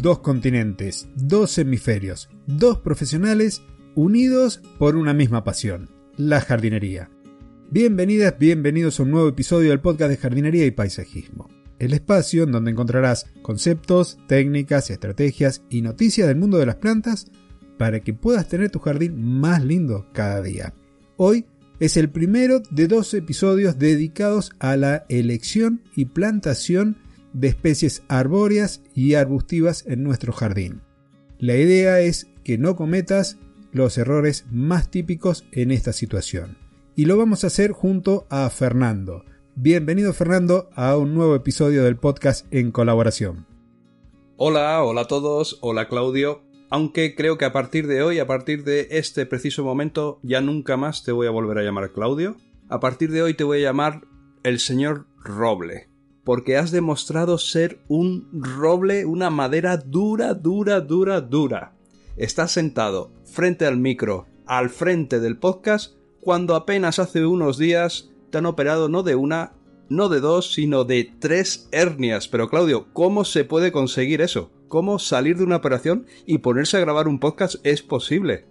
[0.00, 3.62] dos continentes, dos hemisferios, dos profesionales
[3.94, 7.10] unidos por una misma pasión, la jardinería.
[7.70, 11.50] Bienvenidas, bienvenidos a un nuevo episodio del podcast de jardinería y paisajismo.
[11.78, 17.30] El espacio en donde encontrarás conceptos, técnicas, estrategias y noticias del mundo de las plantas
[17.76, 20.72] para que puedas tener tu jardín más lindo cada día.
[21.16, 21.44] Hoy
[21.78, 26.96] es el primero de dos episodios dedicados a la elección y plantación
[27.32, 30.82] de especies arbóreas y arbustivas en nuestro jardín.
[31.38, 33.38] La idea es que no cometas
[33.72, 36.58] los errores más típicos en esta situación.
[36.96, 39.24] Y lo vamos a hacer junto a Fernando.
[39.54, 43.46] Bienvenido Fernando a un nuevo episodio del podcast en colaboración.
[44.36, 46.42] Hola, hola a todos, hola Claudio.
[46.68, 50.76] Aunque creo que a partir de hoy, a partir de este preciso momento, ya nunca
[50.76, 52.36] más te voy a volver a llamar Claudio.
[52.68, 54.02] A partir de hoy te voy a llamar
[54.42, 55.89] el señor Roble
[56.24, 61.72] porque has demostrado ser un roble, una madera dura, dura, dura, dura.
[62.16, 68.38] Estás sentado frente al micro, al frente del podcast, cuando apenas hace unos días te
[68.38, 69.54] han operado no de una,
[69.88, 72.28] no de dos, sino de tres hernias.
[72.28, 74.50] Pero Claudio, ¿cómo se puede conseguir eso?
[74.68, 78.46] ¿Cómo salir de una operación y ponerse a grabar un podcast es posible?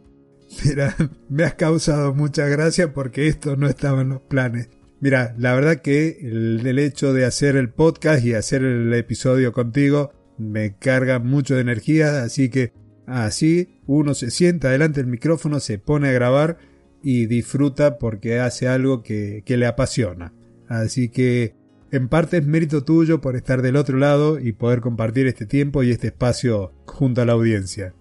[0.65, 0.95] Mira,
[1.29, 4.69] me has causado mucha gracia porque esto no estaba en los planes.
[5.01, 10.11] Mira, la verdad que el, hecho de hacer el podcast y hacer el episodio contigo
[10.37, 12.73] me carga mucho de energía, así que
[13.07, 16.57] así uno se sienta delante del micrófono, se pone a grabar
[17.01, 20.33] y disfruta porque hace algo que, que le apasiona.
[20.67, 21.55] Así que
[21.91, 25.81] en parte es mérito tuyo por estar del otro lado y poder compartir este tiempo
[25.81, 27.93] y este espacio junto a la audiencia.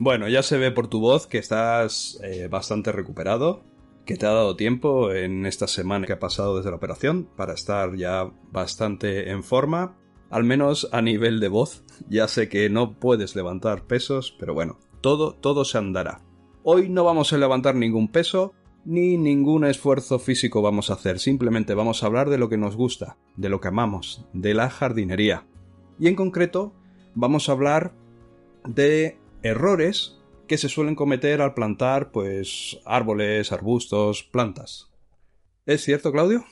[0.00, 3.62] Bueno, ya se ve por tu voz que estás eh, bastante recuperado
[4.04, 7.54] que te ha dado tiempo en esta semana que ha pasado desde la operación para
[7.54, 9.96] estar ya bastante en forma,
[10.30, 11.84] al menos a nivel de voz.
[12.08, 16.20] Ya sé que no puedes levantar pesos, pero bueno, todo, todo se andará.
[16.62, 18.52] Hoy no vamos a levantar ningún peso,
[18.84, 22.76] ni ningún esfuerzo físico vamos a hacer, simplemente vamos a hablar de lo que nos
[22.76, 25.46] gusta, de lo que amamos, de la jardinería.
[25.98, 26.74] Y en concreto,
[27.14, 27.94] vamos a hablar
[28.66, 34.90] de errores que se suelen cometer al plantar pues árboles, arbustos, plantas.
[35.66, 36.44] ¿Es cierto, Claudio?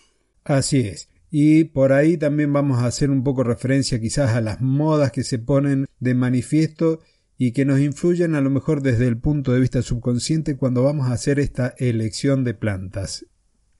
[0.44, 1.08] Así es.
[1.30, 5.24] Y por ahí también vamos a hacer un poco referencia quizás a las modas que
[5.24, 7.00] se ponen de manifiesto
[7.38, 11.08] y que nos influyen a lo mejor desde el punto de vista subconsciente cuando vamos
[11.08, 13.26] a hacer esta elección de plantas.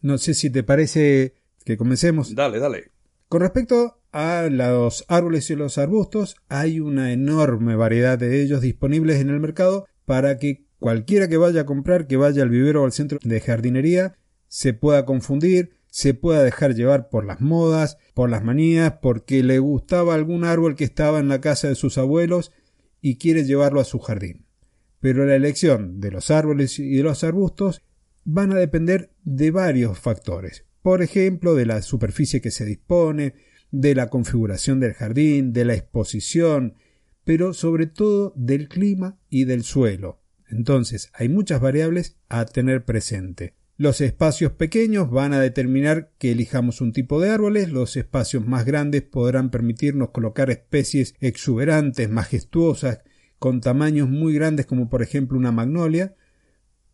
[0.00, 1.34] No sé si te parece
[1.64, 2.34] que comencemos.
[2.34, 2.90] Dale, dale.
[3.28, 9.20] Con respecto a los árboles y los arbustos, hay una enorme variedad de ellos disponibles
[9.20, 12.84] en el mercado para que cualquiera que vaya a comprar, que vaya al vivero o
[12.84, 14.18] al centro de jardinería,
[14.48, 19.58] se pueda confundir, se pueda dejar llevar por las modas, por las manías, porque le
[19.58, 22.52] gustaba algún árbol que estaba en la casa de sus abuelos
[23.00, 24.46] y quiere llevarlo a su jardín.
[25.00, 27.82] Pero la elección de los árboles y de los arbustos
[28.24, 30.64] van a depender de varios factores.
[30.82, 33.34] Por ejemplo, de la superficie que se dispone,
[33.70, 36.74] de la configuración del jardín, de la exposición,
[37.24, 40.20] pero sobre todo del clima y del suelo.
[40.48, 43.54] Entonces hay muchas variables a tener presente.
[43.78, 48.64] Los espacios pequeños van a determinar que elijamos un tipo de árboles, los espacios más
[48.64, 53.00] grandes podrán permitirnos colocar especies exuberantes, majestuosas,
[53.38, 56.14] con tamaños muy grandes como por ejemplo una magnolia,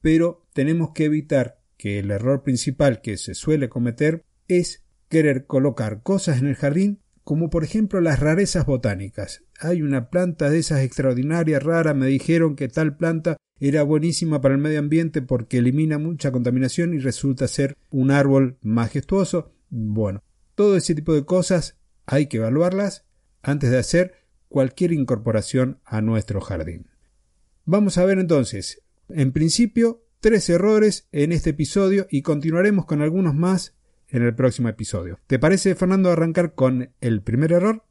[0.00, 6.03] pero tenemos que evitar que el error principal que se suele cometer es querer colocar
[6.03, 9.44] cosas en el jardín como por ejemplo las rarezas botánicas.
[9.61, 14.55] Hay una planta de esas extraordinarias, rara, me dijeron que tal planta era buenísima para
[14.55, 19.53] el medio ambiente porque elimina mucha contaminación y resulta ser un árbol majestuoso.
[19.69, 20.22] Bueno,
[20.55, 23.05] todo ese tipo de cosas hay que evaluarlas
[23.43, 24.15] antes de hacer
[24.49, 26.87] cualquier incorporación a nuestro jardín.
[27.67, 28.81] Vamos a ver entonces,
[29.11, 33.77] en principio, tres errores en este episodio y continuaremos con algunos más
[34.10, 35.19] en el próximo episodio.
[35.26, 37.84] ¿Te parece, Fernando, arrancar con el primer error?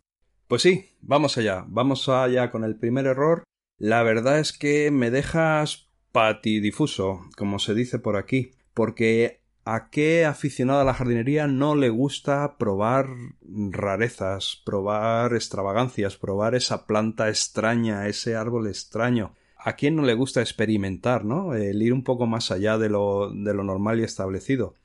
[0.48, 3.44] Pues sí, vamos allá, vamos allá con el primer error.
[3.78, 10.26] La verdad es que me dejas patidifuso, como se dice por aquí, porque ¿a qué
[10.26, 13.08] aficionado a la jardinería no le gusta probar
[13.42, 19.36] rarezas, probar extravagancias, probar esa planta extraña, ese árbol extraño?
[19.58, 21.54] ¿A quién no le gusta experimentar, no?
[21.54, 24.76] El ir un poco más allá de lo, de lo normal y establecido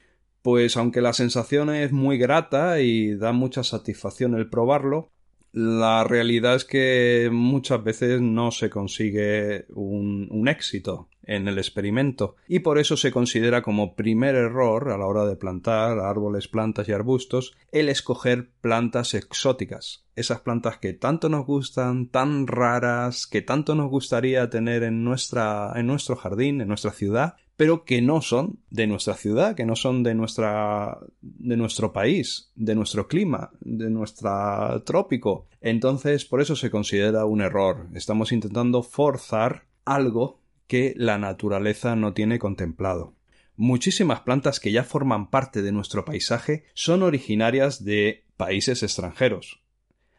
[0.42, 5.10] pues aunque la sensación es muy grata y da mucha satisfacción el probarlo,
[5.52, 11.08] la realidad es que muchas veces no se consigue un, éxito.
[11.24, 15.36] en el experimento y por eso se considera como primer error a la hora de
[15.36, 22.08] plantar árboles, plantas y arbustos el escoger plantas exóticas, esas plantas que tanto nos gustan,
[22.08, 27.36] tan raras, que tanto nos gustaría tener en nuestra en nuestro jardín, en nuestra ciudad,
[27.62, 32.50] pero que no son de nuestra ciudad, que no son de nuestra de nuestro país,
[32.56, 35.46] de nuestro clima, de nuestro trópico.
[35.60, 37.86] Entonces, por eso se considera un error.
[37.94, 43.14] Estamos intentando forzar algo que la naturaleza no tiene contemplado.
[43.54, 49.62] Muchísimas plantas que ya forman parte de nuestro paisaje son originarias de países extranjeros.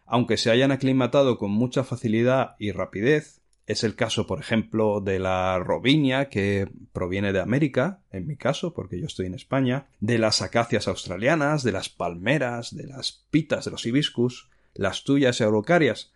[0.05, 5.19] Aunque se hayan aclimatado con mucha facilidad y rapidez, es el caso, por ejemplo, de
[5.19, 10.17] la robinia, que proviene de América, en mi caso, porque yo estoy en España, de
[10.17, 15.43] las acacias australianas, de las palmeras, de las pitas de los hibiscus, las tuyas y
[15.43, 16.11] araucarias,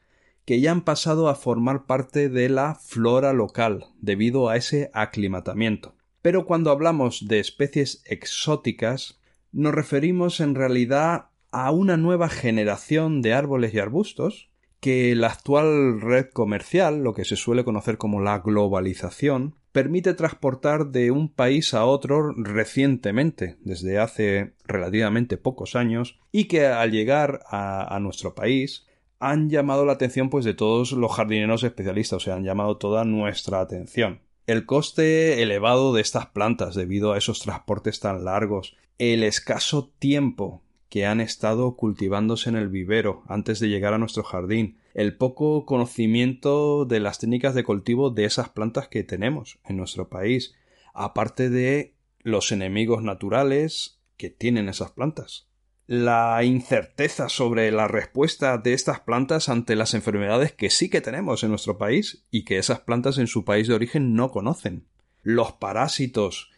[0.45, 5.95] que ya han pasado a formar parte de la flora local debido a ese aclimatamiento.
[6.21, 9.19] Pero cuando hablamos de especies exóticas,
[9.51, 14.49] nos referimos en realidad a una nueva generación de árboles y arbustos
[14.87, 20.91] que la actual red comercial, lo que se suele conocer como la globalización, permite transportar
[20.91, 27.41] de un país a otro recientemente, desde hace relativamente pocos años, y que al llegar
[27.49, 28.87] a, a nuestro país
[29.19, 33.03] han llamado la atención pues de todos los jardineros especialistas, o sea, han llamado toda
[33.03, 34.21] nuestra atención.
[34.45, 40.63] El coste elevado de estas plantas debido a esos transportes tan largos, el escaso tiempo
[40.89, 45.65] que han estado cultivándose en el vivero antes de llegar a nuestro jardín, el poco
[45.65, 50.55] conocimiento de las técnicas de cultivo de esas plantas que tenemos en nuestro país,
[50.93, 55.47] aparte de los enemigos naturales que tienen esas plantas
[55.87, 61.43] la incerteza sobre la respuesta de estas plantas ante las enfermedades que sí que tenemos
[61.43, 64.85] en nuestro país y que esas plantas en su país de origen no conocen.
[65.23, 66.51] Los parásitos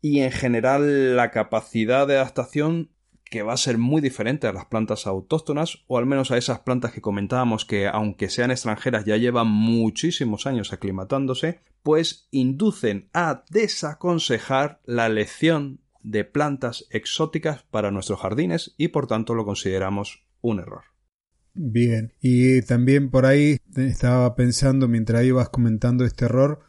[0.00, 2.90] y en general la capacidad de adaptación
[3.30, 6.60] que va a ser muy diferente a las plantas autóctonas o al menos a esas
[6.60, 13.44] plantas que comentábamos que aunque sean extranjeras ya llevan muchísimos años aclimatándose, pues inducen a
[13.50, 20.60] desaconsejar la elección de plantas exóticas para nuestros jardines y por tanto lo consideramos un
[20.60, 20.84] error.
[21.54, 26.60] Bien, y también por ahí estaba pensando mientras ibas comentando este error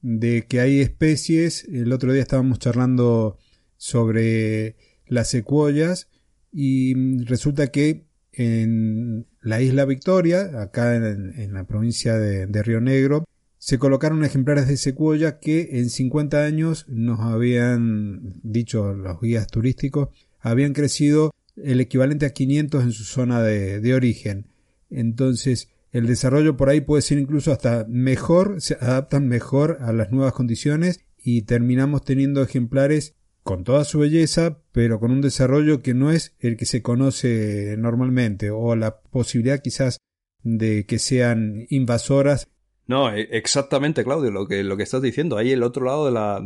[0.00, 3.38] de que hay especies, el otro día estábamos charlando
[3.76, 6.08] sobre las secuoyas
[6.52, 13.24] y resulta que en la isla Victoria, acá en, la provincia de Río Negro,
[13.58, 20.10] se colocaron ejemplares de secuoya que en 50 años nos habían dicho los guías turísticos,
[20.38, 24.46] habían crecido el equivalente a 500 en su zona de, origen.
[24.88, 30.12] Entonces, el desarrollo por ahí puede ser incluso hasta mejor, se adaptan mejor a las
[30.12, 33.14] nuevas condiciones y terminamos teniendo ejemplares
[33.46, 37.76] con toda su belleza, pero con un desarrollo que no es el que se conoce
[37.78, 39.98] normalmente, o la posibilidad quizás
[40.42, 42.48] de que sean invasoras
[42.88, 45.36] no, e, exactamente, Claudio, lo que, lo que estás diciendo.
[45.36, 46.40] Hay el otro lado de la,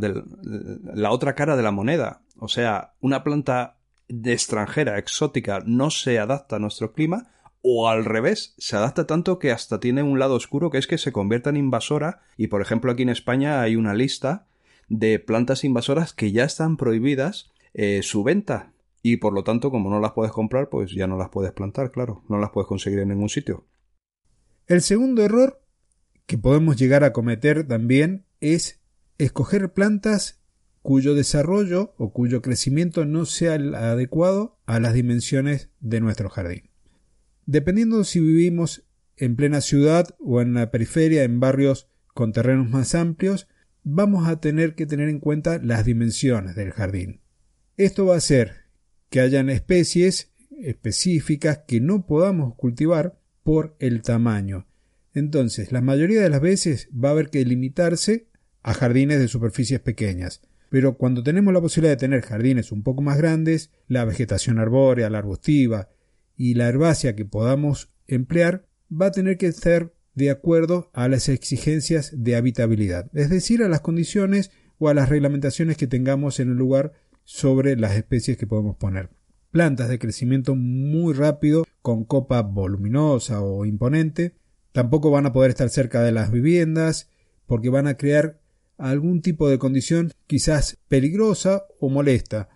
[0.94, 2.22] la otra cara de la moneda.
[2.38, 3.76] O sea, una planta
[4.08, 7.30] de extranjera, exótica, no se adapta a nuestro clima,
[7.60, 10.96] o al revés, se adapta tanto que hasta tiene un lado oscuro que es que
[10.96, 14.46] se convierta en invasora, y por ejemplo aquí en España hay una lista
[14.90, 19.88] de plantas invasoras que ya están prohibidas eh, su venta, y por lo tanto, como
[19.88, 22.98] no las puedes comprar, pues ya no las puedes plantar, claro, no las puedes conseguir
[22.98, 23.66] en ningún sitio.
[24.66, 25.62] El segundo error
[26.26, 28.80] que podemos llegar a cometer también es
[29.18, 30.42] escoger plantas
[30.82, 36.70] cuyo desarrollo o cuyo crecimiento no sea el adecuado a las dimensiones de nuestro jardín.
[37.46, 38.84] Dependiendo si vivimos
[39.16, 43.48] en plena ciudad o en la periferia, en barrios con terrenos más amplios,
[43.82, 47.20] vamos a tener que tener en cuenta las dimensiones del jardín.
[47.76, 48.66] Esto va a hacer
[49.08, 50.32] que hayan especies
[50.62, 54.66] específicas que no podamos cultivar por el tamaño
[55.14, 58.28] entonces, la mayoría de las veces va a haber que limitarse
[58.62, 60.42] a jardines de superficies pequeñas.
[60.68, 65.10] Pero cuando tenemos la posibilidad de tener jardines un poco más grandes, la vegetación arbórea,
[65.10, 65.88] la arbustiva
[66.36, 71.28] y la herbácea que podamos emplear va a tener que ser de acuerdo a las
[71.28, 76.50] exigencias de habitabilidad, es decir, a las condiciones o a las reglamentaciones que tengamos en
[76.50, 76.92] el lugar
[77.24, 79.10] sobre las especies que podemos poner.
[79.50, 84.34] Plantas de crecimiento muy rápido, con copa voluminosa o imponente,
[84.72, 87.08] Tampoco van a poder estar cerca de las viviendas
[87.46, 88.40] porque van a crear
[88.78, 92.48] algún tipo de condición quizás peligrosa o molesta.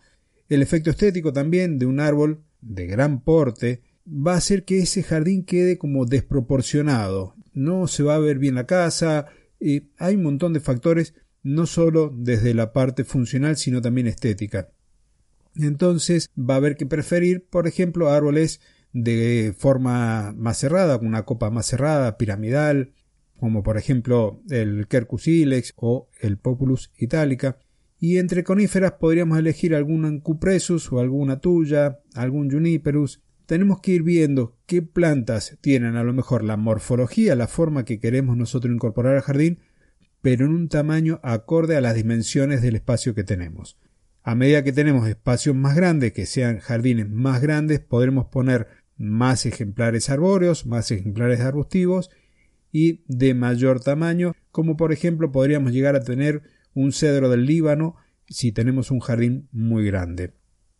[0.48, 5.02] El efecto estético también de un árbol de gran porte va a hacer que ese
[5.02, 7.34] jardín quede como desproporcionado.
[7.54, 9.26] No se va a ver bien la casa.
[9.60, 14.70] hay un montón de factores no solo desde la parte funcional, sino también estética.
[15.56, 18.60] Entonces va a haber que preferir, por ejemplo, árboles
[18.92, 22.92] de forma más cerrada, con una copa más cerrada, piramidal,
[23.38, 27.58] como por ejemplo el Quercus ilex o el Populus italica.
[27.98, 33.22] Y entre coníferas podríamos elegir algún Cupressus o alguna tuya, algún Juniperus.
[33.46, 38.00] Tenemos que ir viendo qué plantas tienen a lo mejor la morfología, la forma que
[38.00, 39.58] queremos nosotros incorporar al jardín,
[40.22, 43.78] pero en un tamaño acorde a las dimensiones del espacio que tenemos.
[44.22, 49.44] A medida que tenemos espacios más grandes, que sean jardines más grandes, podremos poner más
[49.44, 52.10] ejemplares arbóreos, más ejemplares arbustivos
[52.72, 57.96] y de mayor tamaño, como por ejemplo podríamos llegar a tener un cedro del Líbano
[58.26, 60.32] si tenemos un jardín muy grande.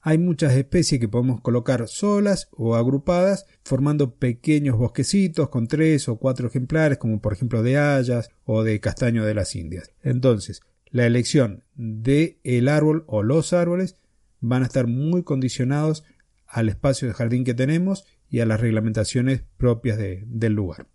[0.06, 6.18] Hay muchas especies que podemos colocar solas o agrupadas, formando pequeños bosquecitos con tres o
[6.18, 9.92] cuatro ejemplares, como por ejemplo de hayas o de castaño de las Indias.
[10.02, 12.38] Entonces, la elección de
[12.70, 13.96] árbol o los árboles
[14.40, 16.04] van a estar muy condicionados
[16.46, 20.86] al espacio de jardín que tenemos y a las reglamentaciones propias del lugar.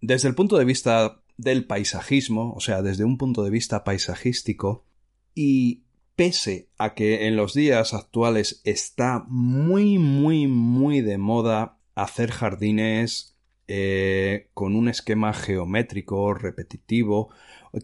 [0.00, 4.84] Desde el punto de vista del paisajismo, o sea, desde un punto de vista paisajístico,
[5.32, 5.84] y
[6.18, 13.36] pese a que en los días actuales está muy, muy, muy de moda hacer jardines
[13.68, 17.28] eh, con un esquema geométrico repetitivo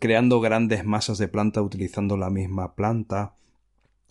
[0.00, 3.36] creando grandes masas de planta utilizando la misma planta.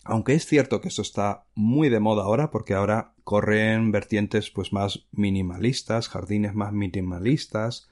[0.04, 4.72] Aunque es cierto que esto está muy de moda ahora porque ahora corren vertientes pues
[4.72, 7.90] más minimalistas, jardines más minimalistas,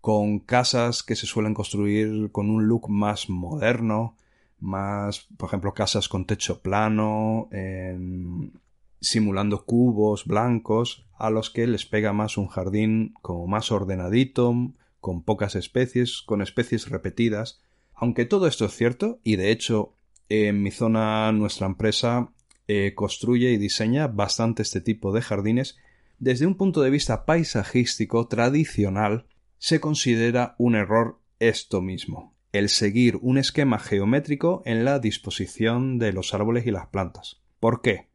[0.00, 4.16] con casas que se suelen construir con un look más moderno,
[4.60, 7.48] más, por ejemplo, casas con techo plano,
[9.00, 14.54] simulando cubos blancos, a los que les pega más un jardín como más ordenadito,
[15.00, 17.60] con pocas especies, con especies repetidas.
[17.94, 19.94] Aunque todo esto es cierto, y de hecho
[20.28, 22.32] en mi zona nuestra empresa
[22.66, 25.78] eh, construye y diseña bastante este tipo de jardines,
[26.18, 29.26] desde un punto de vista paisajístico tradicional
[29.58, 36.12] se considera un error esto mismo, el seguir un esquema geométrico en la disposición de
[36.12, 37.40] los árboles y las plantas.
[37.60, 38.08] ¿Por qué?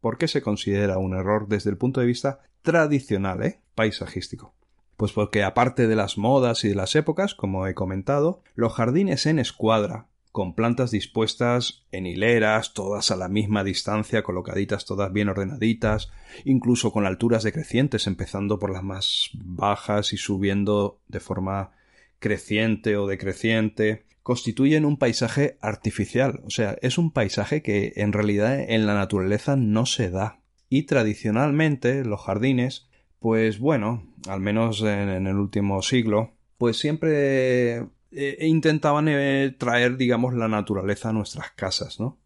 [0.00, 4.54] ¿Por qué se considera un error desde el punto de vista tradicional, eh, paisajístico?
[4.96, 9.26] Pues porque aparte de las modas y de las épocas, como he comentado, los jardines
[9.26, 15.28] en escuadra, con plantas dispuestas en hileras, todas a la misma distancia, colocaditas todas bien
[15.28, 16.10] ordenaditas,
[16.44, 21.72] incluso con alturas decrecientes, empezando por las más bajas y subiendo de forma
[22.18, 28.58] creciente o decreciente, constituyen un paisaje artificial, o sea, es un paisaje que en realidad
[28.60, 30.40] en la naturaleza no se da.
[30.68, 37.78] Y tradicionalmente los jardines pues bueno, al menos en, el último siglo, pues siempre
[38.12, 42.18] eh, intentaban eh, traer, digamos, la naturaleza a nuestras casas, ¿no?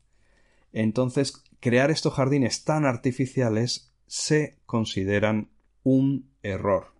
[0.72, 5.50] Entonces, crear estos jardines tan artificiales se consideran
[5.82, 6.91] un error.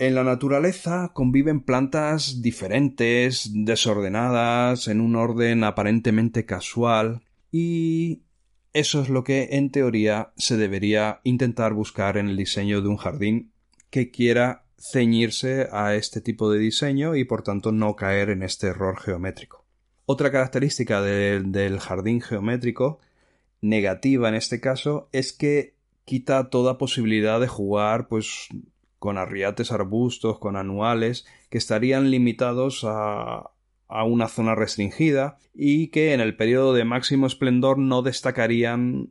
[0.00, 8.22] En la naturaleza conviven plantas diferentes, desordenadas, en un orden aparentemente casual, y
[8.72, 12.96] eso es lo que en teoría se debería intentar buscar en el diseño de un
[12.96, 13.50] jardín
[13.90, 18.68] que quiera ceñirse a este tipo de diseño y por tanto no caer en este
[18.68, 19.64] error geométrico.
[20.06, 23.00] Otra característica del jardín geométrico,
[23.60, 25.74] negativa en este caso, es que
[26.04, 28.48] quita toda posibilidad de jugar pues
[28.98, 33.50] con arriates arbustos, con anuales, que estarían limitados a,
[33.88, 39.10] a una zona restringida y que en el periodo de máximo esplendor no destacarían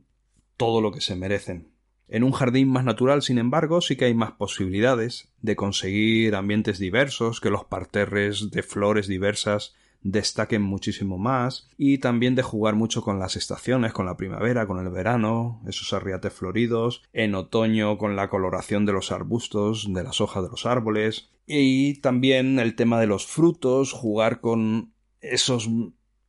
[0.56, 1.72] todo lo que se merecen.
[2.08, 6.78] En un jardín más natural, sin embargo, sí que hay más posibilidades de conseguir ambientes
[6.78, 13.02] diversos, que los parterres de flores diversas destaquen muchísimo más y también de jugar mucho
[13.02, 18.16] con las estaciones, con la primavera, con el verano, esos arriates floridos, en otoño con
[18.16, 23.00] la coloración de los arbustos, de las hojas de los árboles y también el tema
[23.00, 25.68] de los frutos, jugar con esos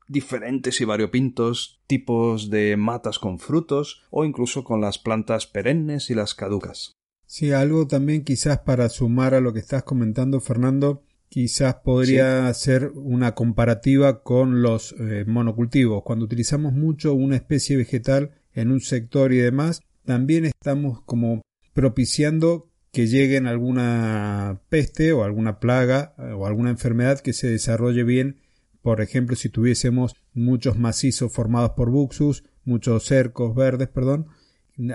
[0.08, 6.16] diferentes y variopintos tipos de matas con frutos o incluso con las plantas perennes y
[6.16, 6.96] las caducas.
[7.26, 12.91] Sí, algo también quizás para sumar a lo que estás comentando, Fernando, quizás podría ser
[12.95, 16.03] una comparativa con los eh, monocultivos.
[16.03, 21.41] Cuando utilizamos mucho una especie vegetal en un sector y demás, también estamos como
[21.74, 28.03] propiciando que lleguen alguna peste o alguna plaga eh, o alguna enfermedad que se desarrolle
[28.03, 28.39] bien.
[28.81, 34.27] Por ejemplo, si tuviésemos muchos macizos formados por buxus, muchos cercos verdes, perdón,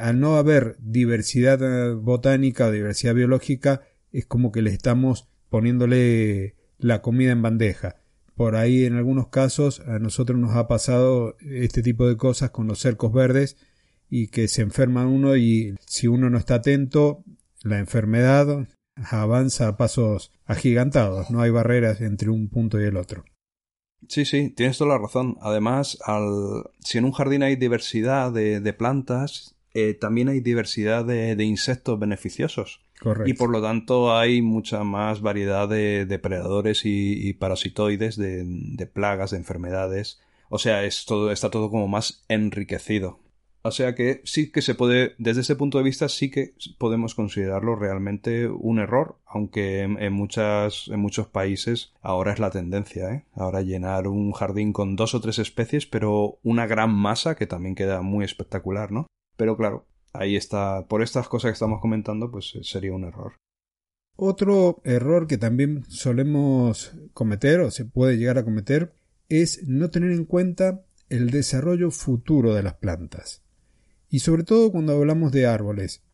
[0.00, 6.56] al no haber diversidad eh, botánica o diversidad biológica, es como que le estamos poniéndole
[6.78, 8.02] la comida en bandeja.
[8.34, 12.66] por ahí en algunos casos a nosotros nos ha pasado este tipo de cosas con
[12.66, 13.56] los cercos verdes
[14.10, 17.22] y que se enferma uno y si uno no está atento,
[17.62, 23.24] la enfermedad avanza a pasos agigantados, no hay barreras entre un punto y el otro.
[24.08, 25.36] Sí, sí, tienes toda la razón.
[25.40, 26.64] Además, al...
[26.80, 32.83] si en un jardín hay diversidad de, plantas, eh, también hay diversidad de, insectos beneficiosos.
[33.26, 39.38] Y por lo tanto hay mucha más variedad de depredadores y, parasitoides, de, plagas, de
[39.38, 40.20] enfermedades.
[40.48, 43.20] O sea, está todo como más enriquecido.
[43.66, 47.14] O sea que sí que se puede, desde ese punto de vista, sí que podemos
[47.14, 53.24] considerarlo realmente un error, aunque en, en muchos países ahora es la tendencia, ¿eh?
[53.32, 57.74] Ahora llenar un jardín con dos o tres especies, pero una gran masa que también
[57.74, 59.06] queda muy espectacular, ¿no?
[59.38, 63.34] Pero claro, ahí está, por estas cosas que estamos comentando, pues sería un error.
[64.16, 68.94] Otro error que también solemos cometer o se puede llegar a cometer
[69.28, 73.44] es no tener en cuenta el desarrollo futuro de las plantas
[74.14, 76.04] y sobre todo cuando hablamos de árboles.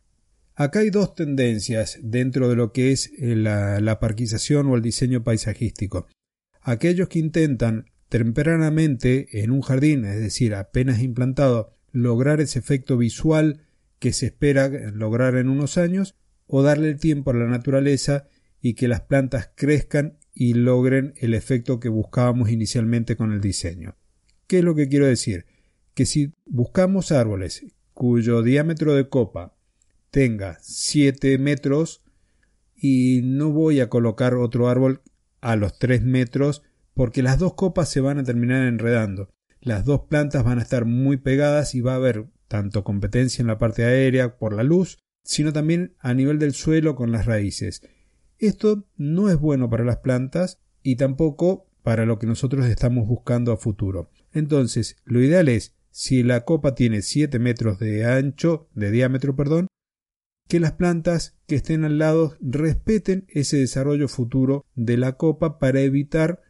[0.55, 5.23] Acá hay dos tendencias dentro de lo que es eh, la, parquización o el diseño
[5.23, 6.07] paisajístico.
[6.63, 13.67] Aquellos que intentan tempranamente en un jardín, es decir, apenas implantado, lograr ese efecto visual
[14.01, 16.17] que se espera lograr en unos años,
[16.49, 18.27] o darle el tiempo a la naturaleza
[18.61, 23.97] y que las plantas crezcan y logren el efecto que buscábamos inicialmente con el diseño.
[24.49, 25.47] ¿Qué es lo que quiero decir?
[25.95, 27.65] Que si buscamos árboles
[27.95, 29.55] cuyo diámetro de copa
[30.11, 32.03] tenga 7 metros
[32.75, 35.03] y no voy a colocar otro árbol
[35.41, 36.63] a los 3 metros
[36.95, 39.31] porque las dos copas se van a terminar enredando.
[39.61, 43.47] Las dos plantas van a estar muy pegadas y va a haber tanto competencia en
[43.47, 47.81] la parte aérea por la luz, sino también a nivel del suelo con las raíces.
[48.39, 53.53] Esto no es bueno para las plantas y tampoco para lo que nosotros estamos buscando
[53.53, 54.11] a futuro.
[54.33, 59.69] Entonces, lo ideal es si la copa tiene 7 metros de ancho, de diámetro, perdón,
[60.49, 65.83] que las plantas que estén al lado respeten ese desarrollo futuro de la copa para
[65.83, 66.43] evitar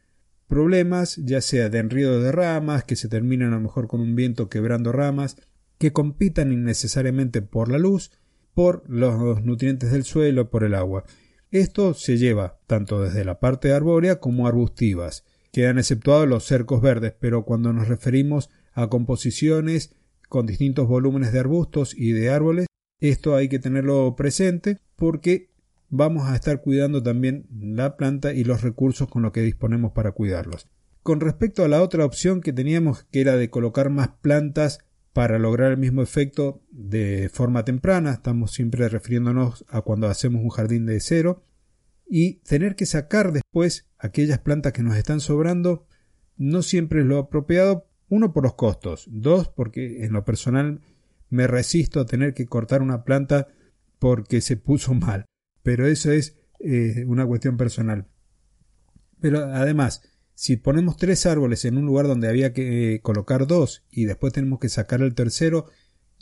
[0.49, 4.17] problemas, ya sea de enredo de ramas, que se terminan a lo mejor con un
[4.17, 5.37] viento quebrando ramas,
[5.81, 8.13] que compitan innecesariamente por la luz,
[8.53, 11.05] por los nutrientes del suelo, por el agua.
[11.51, 15.25] Esto se lleva tanto desde la parte arbórea como arbustivas.
[15.53, 19.97] Quedan exceptuados los cercos verdes, pero cuando nos referimos a composiciones
[20.29, 22.67] con distintos volúmenes de arbustos y de árboles.
[23.01, 25.49] Esto hay que tenerlo presente porque
[25.89, 30.13] vamos a estar cuidando también la planta y los recursos con los que disponemos para
[30.13, 30.69] cuidarlos.
[31.03, 34.81] Con respecto a la otra opción que teníamos, que era de colocar más plantas
[35.13, 40.51] para lograr el mismo efecto de forma temprana, estamos siempre refiriéndonos a cuando hacemos un
[40.51, 41.43] jardín de cero,
[42.13, 45.87] y tener que sacar después aquellas plantas que nos están sobrando,
[46.37, 47.87] no siempre es lo apropiado.
[48.09, 50.81] Uno por los costos, dos porque en lo personal
[51.29, 53.47] me resisto a tener que cortar una planta
[54.01, 55.27] porque se puso mal,
[55.63, 58.09] pero eso es eh, una cuestión personal.
[59.21, 60.03] Pero además,
[60.41, 64.33] si ponemos tres árboles en un lugar donde había que eh, colocar dos y después
[64.33, 65.67] tenemos que sacar el tercero,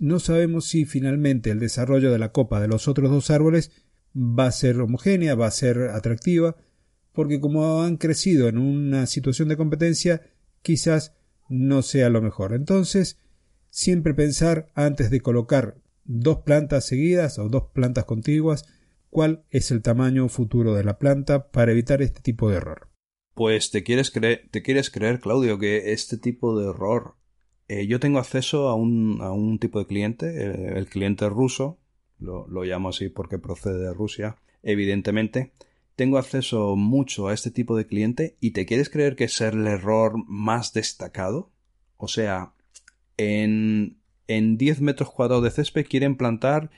[0.01, 3.71] no sabemos si finalmente el desarrollo de la copa de los otros dos árboles
[4.17, 6.57] va a ser homogénea, va a ser atractiva,
[7.13, 10.23] porque como han crecido en una situación de competencia,
[10.63, 11.15] quizás
[11.49, 12.55] no sea lo mejor.
[12.55, 13.21] Entonces,
[13.71, 18.65] siempre pensar antes de colocar dos plantas seguidas o dos plantas contiguas,
[19.11, 22.88] cuál es el tamaño futuro de la planta para evitar este tipo de error.
[23.39, 27.15] Pues te quieres creer, te quieres creer, Claudio, que este tipo de error.
[27.69, 31.79] Eh, yo tengo acceso a un, a un tipo de cliente, eh, el cliente ruso,
[32.19, 35.53] lo, lo llamo así porque procede de Rusia, evidentemente,
[35.95, 39.65] tengo acceso mucho a este tipo de cliente y te quieres creer que es el
[39.69, 41.53] error más destacado.
[41.97, 42.55] O sea,
[43.19, 46.73] en, en 10 metros cuadrados de césped quieren plantar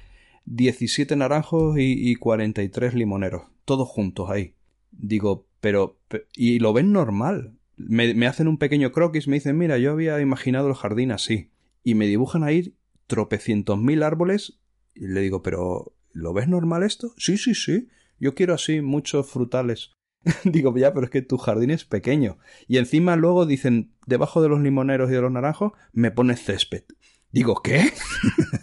[0.44, 4.53] 17 naranjos y, y 43 limoneros, todos juntos ahí.
[4.90, 6.01] Digo, pero,
[6.35, 7.57] y lo ven normal.
[7.77, 11.51] Me, me, hacen un pequeño croquis, me dicen, mira, yo había imaginado el jardín así.
[11.83, 12.75] Y me dibujan ahí
[13.07, 14.61] tropecientos mil árboles.
[14.94, 17.14] Y le digo, pero, ¿lo ves normal esto?
[17.16, 17.88] Sí, sí, sí.
[18.18, 19.92] Yo quiero así muchos frutales.
[20.44, 22.38] Digo, ya, pero es que tu jardín es pequeño.
[22.68, 26.85] Y encima luego dicen, debajo de los limoneros y de los naranjos, me pones césped.
[27.33, 27.92] Digo, ¿qué?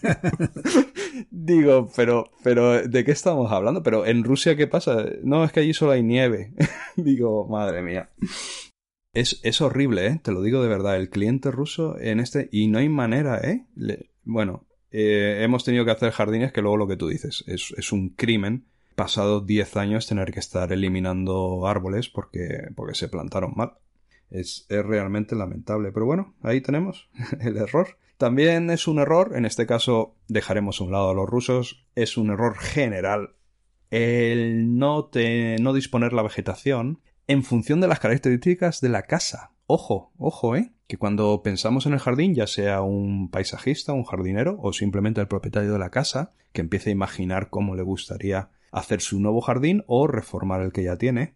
[1.29, 3.83] Digo, pero, pero, ¿de qué estamos hablando?
[3.83, 5.05] Pero en Rusia, ¿qué pasa?
[5.23, 6.53] No, es que allí solo hay nieve.
[6.95, 8.09] Digo, madre mía.
[9.13, 10.19] Es, es, horrible, ¿eh?
[10.23, 10.95] Te lo digo de verdad.
[10.95, 12.49] El cliente ruso en este...
[12.51, 13.65] Y no hay manera, ¿eh?
[14.23, 17.91] bueno, eh, hemos tenido que hacer jardines que luego lo que tú dices es, es
[17.91, 23.73] un crimen pasado 10 años tener que estar eliminando árboles porque, porque se plantaron mal.
[24.29, 25.91] Es, es realmente lamentable.
[25.91, 27.09] Pero bueno, ahí tenemos
[27.39, 27.97] el error.
[28.17, 32.17] También es un error, en este caso dejaremos a un lado a los rusos, es
[32.17, 33.35] un error general
[33.89, 39.51] el no, te, no disponer la vegetación en función de las características de la casa.
[39.65, 40.71] Ojo, ojo, ¿eh?
[40.87, 45.27] Que cuando pensamos en el jardín, ya sea un paisajista, un jardinero o simplemente el
[45.27, 49.83] propietario de la casa, que empiece a imaginar cómo le gustaría hacer su nuevo jardín
[49.87, 51.33] o reformar el que ya tiene,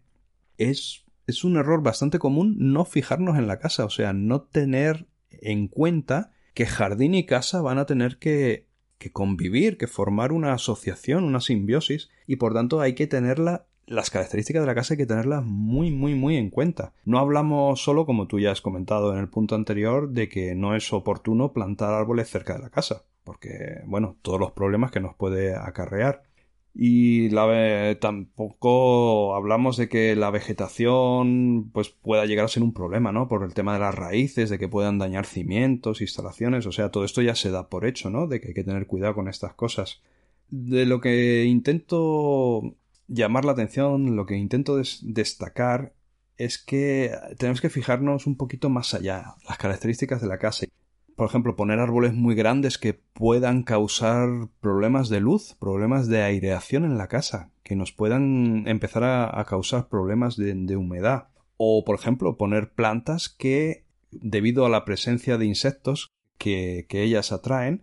[0.56, 5.06] es, es un error bastante común no fijarnos en la casa, o sea, no tener
[5.30, 8.68] en cuenta que jardín y casa van a tener que,
[8.98, 14.10] que convivir, que formar una asociación, una simbiosis, y por tanto hay que tenerla las
[14.10, 16.92] características de la casa hay que tenerlas muy, muy, muy en cuenta.
[17.04, 20.74] No hablamos solo, como tú ya has comentado en el punto anterior, de que no
[20.74, 25.14] es oportuno plantar árboles cerca de la casa, porque, bueno, todos los problemas que nos
[25.14, 26.22] puede acarrear.
[26.74, 33.12] Y la, tampoco hablamos de que la vegetación pues pueda llegar a ser un problema,
[33.12, 33.28] ¿no?
[33.28, 37.04] Por el tema de las raíces, de que puedan dañar cimientos, instalaciones, o sea, todo
[37.04, 38.26] esto ya se da por hecho, ¿no?
[38.26, 40.00] De que hay que tener cuidado con estas cosas.
[40.48, 42.74] De lo que intento
[43.06, 45.92] llamar la atención, lo que intento destacar
[46.38, 50.66] es que tenemos que fijarnos un poquito más allá, las características de la casa
[51.16, 54.28] por ejemplo, poner árboles muy grandes que puedan causar
[54.60, 59.88] problemas de luz, problemas de aireación en la casa, que nos puedan empezar a, causar
[59.88, 61.28] problemas de, humedad.
[61.56, 67.82] O, por ejemplo, poner plantas que, debido a la presencia de insectos que, ellas atraen,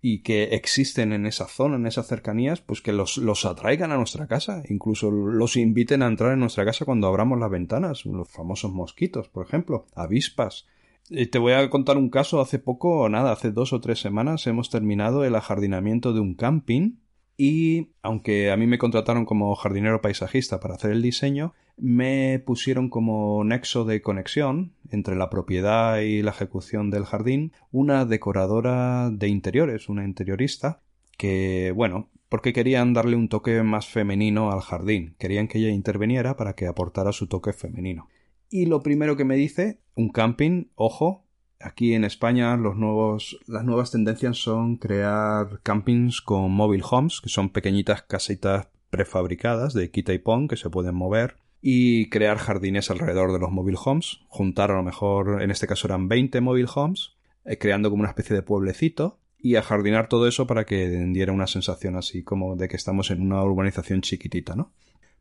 [0.00, 3.96] y que existen en esa zona, en esas cercanías, pues que los, los, atraigan a
[3.96, 8.28] nuestra casa, incluso los inviten a entrar en nuestra casa cuando abramos las ventanas, los
[8.28, 10.66] famosos mosquitos, por ejemplo, avispas,
[11.08, 12.40] te voy a contar un caso.
[12.40, 16.96] Hace poco, nada, hace dos o tres semanas hemos terminado el ajardinamiento de un camping
[17.36, 22.88] y aunque a mí me contrataron como jardinero paisajista para hacer el diseño, me pusieron
[22.88, 29.28] como nexo de conexión entre la propiedad y la ejecución del jardín una decoradora de
[29.28, 30.80] interiores, una interiorista,
[31.18, 36.36] que, bueno, porque querían darle un toque más femenino al jardín, querían que ella interviniera
[36.36, 38.08] para que aportara su toque femenino.
[38.50, 41.24] Y lo primero que me dice, un camping, ojo,
[41.60, 47.28] aquí en España los nuevos, las nuevas tendencias son crear campings con mobile homes, que
[47.28, 52.90] son pequeñitas casitas prefabricadas de quita y pon que se pueden mover y crear jardines
[52.90, 56.68] alrededor de los mobile homes, juntar a lo mejor, en este caso eran 20 mobile
[56.74, 57.12] homes,
[57.46, 61.46] eh, creando como una especie de pueblecito y ajardinar todo eso para que diera una
[61.46, 64.72] sensación así como de que estamos en una urbanización chiquitita, ¿no?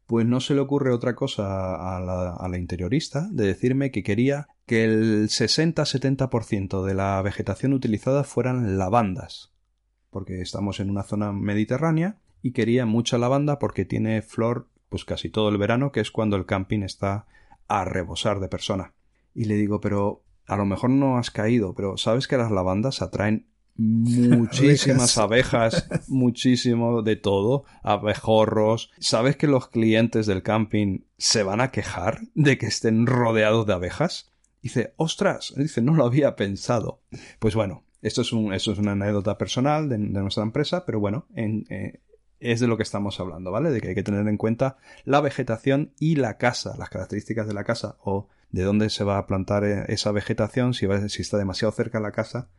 [0.08, 2.00] Pues no se le ocurre otra cosa a
[2.48, 9.54] la, interiorista de decirme que quería que el 60-70% de la vegetación utilizada fueran lavandas,
[10.10, 15.30] porque estamos en una zona mediterránea y quería mucha lavanda porque tiene flor pues casi
[15.30, 17.26] todo el verano, que es cuando el camping está
[17.68, 18.94] a rebosar de persona.
[19.34, 23.02] Y le digo, pero a lo mejor no has caído, pero ¿sabes que las lavandas
[23.02, 28.92] atraen muchísimas abejas, muchísimo de todo, abejorros.
[29.00, 33.74] ¿Sabes que los clientes del camping se van a quejar de que estén rodeados de
[33.74, 34.32] abejas?
[34.62, 37.02] Dice, ostras, dice, no lo había pensado.
[37.40, 41.26] Pues bueno, esto es, un, esto es una anécdota personal de, nuestra empresa, pero bueno,
[41.36, 42.00] eh,
[42.40, 43.72] es de lo que estamos hablando, ¿vale?
[43.72, 47.54] De que hay que tener en cuenta la vegetación y la casa, las características de
[47.54, 51.38] la casa o de dónde se va a plantar eh, esa vegetación, si, si está
[51.38, 52.50] demasiado cerca de la casa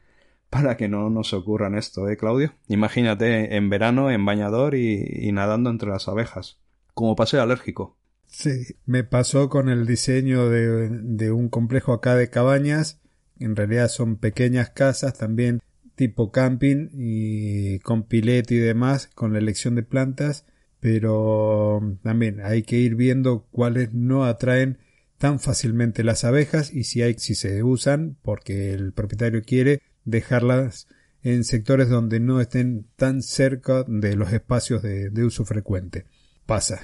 [0.55, 2.55] para que no nos ocurran esto, ¿eh, Claudio?
[2.69, 6.61] Imagínate en verano en bañador y, nadando entre las abejas,
[6.95, 7.99] como pase alérgico.
[8.27, 13.01] Sí, me pasó con el diseño de, de un complejo acá de cabañas.
[13.41, 15.61] En realidad son pequeñas casas también
[15.97, 20.47] tipo camping y con pilete y demás, con la elección de plantas,
[20.79, 24.79] pero también hay que ir viendo cuáles no atraen
[25.19, 30.87] tan fácilmente las abejas y si hay si se usan porque el propietario quiere dejarlas
[31.25, 36.05] en sectores donde no estén tan cerca de los espacios de, uso frecuente.
[36.45, 36.81] Pasa.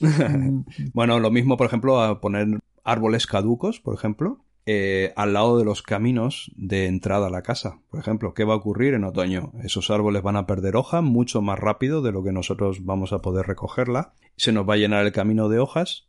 [0.92, 5.64] bueno, lo mismo, por ejemplo, a poner árboles caducos, por ejemplo, eh, al lado de
[5.64, 7.80] los caminos de entrada a la casa.
[7.90, 9.52] Por ejemplo, ¿qué va a ocurrir en otoño?
[9.64, 13.22] Esos árboles van a perder hoja mucho más rápido de lo que nosotros vamos a
[13.22, 14.12] poder recogerla.
[14.36, 16.08] Se nos va a llenar el camino de hojas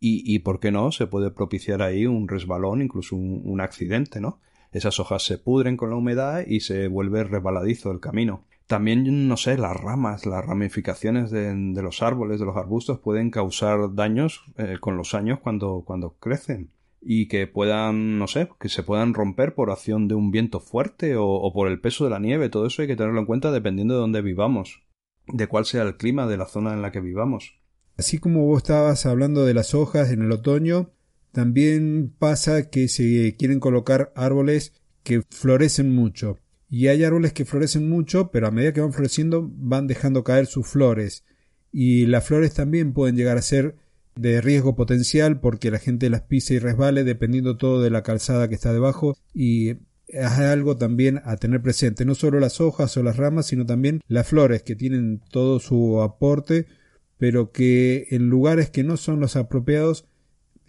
[0.00, 0.90] y, y ¿por qué no?
[0.90, 4.40] Se puede propiciar ahí un resbalón, incluso un accidente, ¿no?
[4.72, 8.44] Esas hojas se pudren con la humedad y se vuelve resbaladizo el camino.
[8.66, 13.94] También, no sé, las ramas, las ramificaciones de, los árboles, de los arbustos, pueden causar
[13.94, 16.70] daños eh, con los años cuando, cuando crecen
[17.02, 21.16] y que puedan, no sé, que se puedan romper por acción de un viento fuerte
[21.16, 22.48] o, o, por el peso de la nieve.
[22.48, 24.82] Todo eso hay que tenerlo en cuenta dependiendo de dónde vivamos,
[25.26, 27.60] de cuál sea el clima de la zona en la que vivamos.
[27.96, 30.90] Así como vos estabas hablando de las hojas en el otoño,
[31.32, 36.38] También pasa que se quieren colocar árboles que florecen mucho.
[36.68, 40.46] Y hay árboles que florecen mucho, pero a medida que van floreciendo van dejando caer
[40.46, 41.24] sus flores.
[41.72, 43.76] Y las flores también pueden llegar a ser
[44.16, 48.48] de riesgo potencial porque la gente las pisa y resbale dependiendo todo de la calzada
[48.48, 49.76] que está debajo y
[50.12, 54.00] es algo también a tener presente, no solo las hojas o las ramas, sino también
[54.08, 56.66] las flores que tienen todo su aporte,
[57.16, 60.06] pero que en lugares que no son los apropiados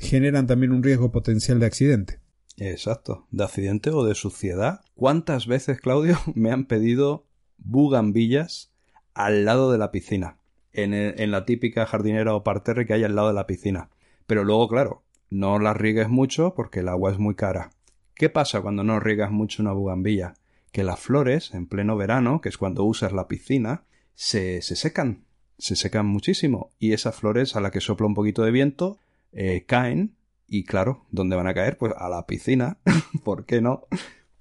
[0.01, 2.19] generan también un riesgo potencial de accidente.
[2.57, 4.81] Exacto, de accidente o de suciedad.
[4.95, 7.25] ¿Cuántas veces, Claudio, me han pedido
[7.57, 8.71] bugambillas
[9.13, 10.37] al lado de la piscina?
[10.73, 13.89] en, la típica jardinera o parterre que hay al lado de la piscina.
[14.27, 17.71] Pero luego, claro, no las riegues mucho porque el agua es muy cara.
[18.15, 20.35] ¿Qué pasa cuando no riegas mucho una bugambilla?
[20.71, 23.83] Que las flores, en pleno verano, que es cuando usas la piscina,
[24.13, 25.25] se, se secan,
[25.57, 26.69] se secan muchísimo.
[26.79, 28.99] Y esas flores, a la que sopla un poquito de viento,
[29.31, 30.15] eh, caen.
[30.47, 31.77] Y claro, ¿dónde van a caer?
[31.77, 32.77] Pues a la piscina.
[33.23, 33.87] ¿Por qué no?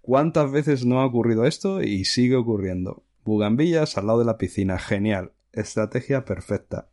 [0.01, 1.83] ¿Cuántas veces no ha ocurrido esto?
[1.83, 3.05] Y sigue ocurriendo.
[3.25, 4.79] Bugambillas al lado de la piscina.
[4.79, 5.33] Genial.
[5.53, 6.89] Estrategia perfecta.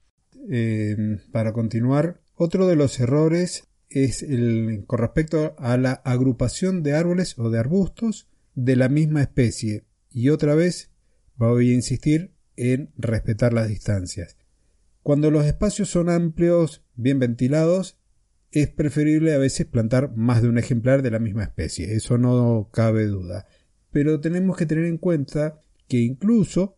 [0.49, 6.93] Em, para continuar, otro de los errores es el con respecto a la agrupación de
[6.93, 9.85] árboles o de arbustos de la misma especie.
[10.11, 10.91] Y otra vez
[11.35, 14.36] voy a insistir en respetar las distancias.
[15.07, 17.97] Cuando los espacios son amplios, bien ventilados,
[18.51, 22.67] es preferible a veces plantar más de un ejemplar de la misma especie, eso no
[22.73, 23.45] cabe duda.
[23.89, 26.77] Pero tenemos que tener en cuenta que incluso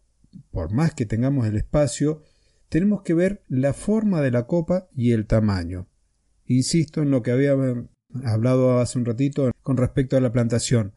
[0.51, 2.21] por más que tengamos el espacio,
[2.69, 5.87] tenemos que ver la forma de la copa y el tamaño.
[6.45, 7.55] Insisto en lo que había
[8.25, 10.93] hablado hace un ratito con respecto a la plantación.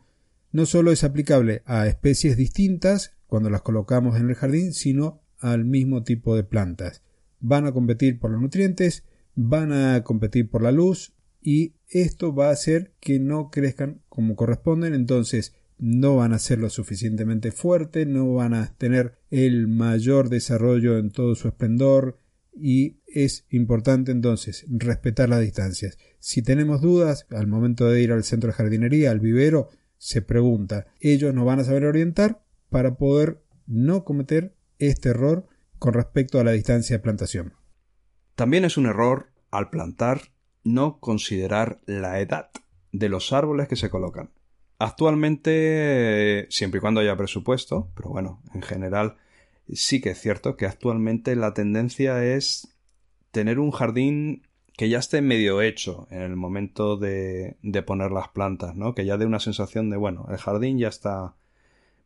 [0.50, 5.64] No solo es aplicable a especies distintas cuando las colocamos en el jardín, sino al
[5.64, 7.00] mismo tipo de plantas.
[7.42, 12.48] Van a competir por los nutrientes, van a competir por la luz y esto va
[12.48, 14.94] a hacer que no crezcan como corresponden.
[14.94, 20.96] Entonces, no van a ser lo suficientemente fuertes, no van a tener el mayor desarrollo
[20.96, 22.18] en todo su esplendor
[22.54, 25.98] y es importante entonces respetar las distancias.
[26.20, 30.86] Si tenemos dudas al momento de ir al centro de jardinería, al vivero, se pregunta,
[31.00, 35.46] ellos nos van a saber orientar para poder no cometer este error
[35.82, 37.54] con respecto a la distancia de plantación.
[38.36, 40.20] También es un error al plantar
[40.62, 42.50] no considerar la edad
[42.92, 44.30] de los árboles que se colocan.
[44.78, 49.16] Actualmente, siempre y cuando haya presupuesto, pero bueno, en general
[49.72, 52.76] sí que es cierto que actualmente la tendencia es
[53.32, 58.28] tener un jardín que ya esté medio hecho en el momento de, de poner las
[58.28, 58.94] plantas, ¿no?
[58.94, 61.34] Que ya dé una sensación de, bueno, el jardín ya está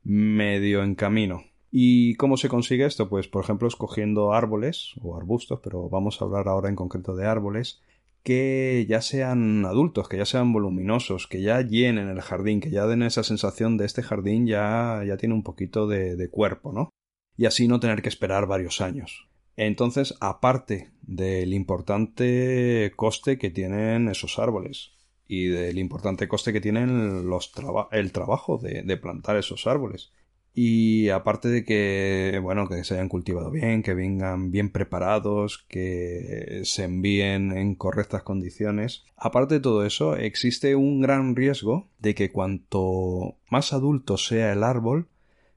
[0.03, 1.45] medio en camino.
[1.79, 3.11] ¿Y cómo se consigue esto?
[3.11, 7.27] Pues, por ejemplo, escogiendo árboles o arbustos, pero vamos a hablar ahora en concreto de
[7.27, 7.83] árboles,
[8.23, 12.87] que ya sean adultos, que ya sean voluminosos, que ya llenen el jardín, que ya
[12.87, 16.89] den esa sensación de este jardín ya, ya tiene un poquito de, de cuerpo, ¿no?
[17.37, 19.29] Y así no tener que esperar varios años.
[19.55, 24.93] Entonces, aparte del importante coste que tienen esos árboles
[25.29, 27.53] y del importante coste que tienen los
[27.93, 30.11] el trabajo de, de plantar esos árboles,
[30.59, 36.63] y aparte de que, bueno, que se hayan cultivado bien, que vengan bien preparados, que
[36.65, 39.05] se envíen en correctas condiciones.
[39.19, 44.63] Aparte de todo eso, existe un gran riesgo de que cuanto más adulto sea el
[44.63, 45.09] árbol,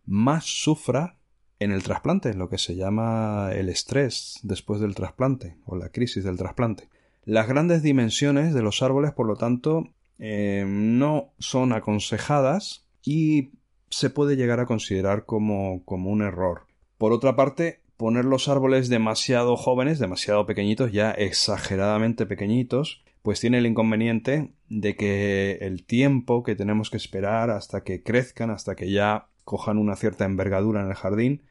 [0.06, 1.16] más sufra
[1.60, 6.26] en el trasplante, lo que se llama el estrés después del trasplante o la crisis
[6.26, 6.90] del trasplante.
[7.24, 13.52] Las grandes dimensiones de los árboles, por lo tanto, eh, no son aconsejadas y
[13.90, 16.64] se puede llegar a considerar como, como un error.
[16.98, 23.58] Por otra parte, poner los árboles demasiado jóvenes, demasiado pequeñitos, ya exageradamente pequeñitos, pues tiene
[23.58, 28.92] el inconveniente de que el tiempo que tenemos que esperar hasta que crezcan, hasta que
[28.92, 31.44] ya cojan una cierta envergadura en el jardín,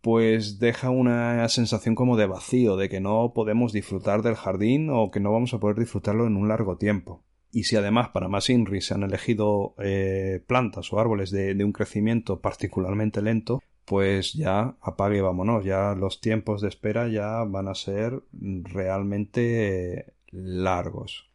[0.00, 5.10] pues deja una sensación como de vacío, de que no podemos disfrutar del jardín o
[5.10, 7.22] que no vamos a poder disfrutarlo en un largo tiempo.
[7.54, 11.70] Y si además para más INRI se han elegido eh, plantas o árboles de, un
[11.70, 17.68] crecimiento particularmente lento, pues ya apague y vámonos, ya los tiempos de espera ya van
[17.68, 21.30] a ser realmente largos.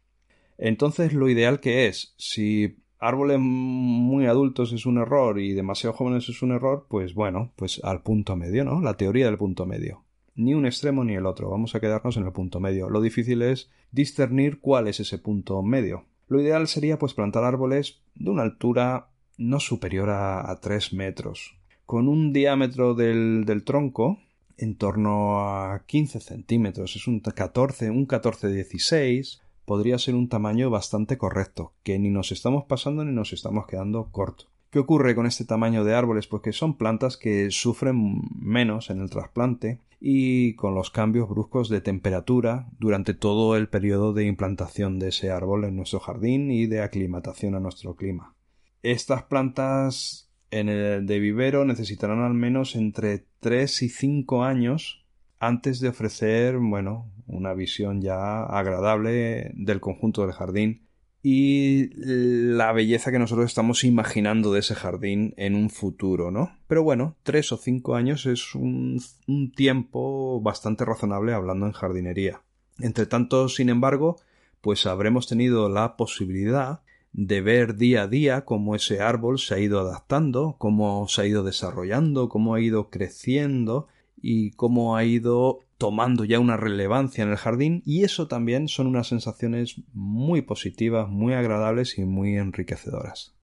[0.58, 6.28] Entonces lo ideal que es, si árboles muy adultos es un error y demasiado jóvenes
[6.28, 8.82] es un error, pues bueno, pues al punto medio, ¿no?
[8.82, 10.04] La teoría del punto medio.
[10.34, 12.90] Ni un extremo ni el otro, vamos a quedarnos en el punto medio.
[12.90, 16.09] Lo difícil es discernir cuál es ese punto medio.
[16.30, 22.06] Lo ideal sería pues plantar árboles de una altura no superior a, 3 metros, con
[22.06, 24.16] un diámetro del, del, tronco
[24.56, 31.18] en torno a 15 centímetros, es un 14, un 14-16, podría ser un tamaño bastante
[31.18, 34.49] correcto, que ni nos estamos pasando ni nos estamos quedando corto.
[34.70, 36.28] ¿Qué ocurre con este tamaño de árboles?
[36.28, 41.68] Pues que son plantas que sufren menos en el trasplante y con los cambios bruscos
[41.68, 46.66] de temperatura durante todo el periodo de implantación de ese árbol en nuestro jardín y
[46.66, 48.36] de aclimatación a nuestro clima.
[48.84, 55.04] Estas plantas en el de vivero necesitarán al menos entre 3 y 5 años
[55.40, 60.82] antes de ofrecer, bueno, una visión ya agradable del conjunto del jardín
[61.22, 66.56] y la belleza que nosotros estamos imaginando de ese jardín en un futuro, ¿no?
[66.66, 72.42] Pero bueno, tres o cinco años es un, un tiempo bastante razonable hablando en jardinería.
[72.78, 74.16] Entre tanto, sin embargo,
[74.60, 76.80] pues habremos tenido la posibilidad
[77.12, 81.26] de ver día a día cómo ese árbol se ha ido adaptando, cómo se ha
[81.26, 83.88] ido desarrollando, cómo ha ido creciendo
[84.20, 88.86] y cómo ha ido tomando ya una relevancia en el jardín y eso también son
[88.86, 93.34] unas sensaciones muy positivas, muy agradables y muy enriquecedoras.